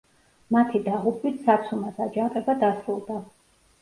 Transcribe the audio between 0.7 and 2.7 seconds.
დაღუპვით საცუმას აჯანყება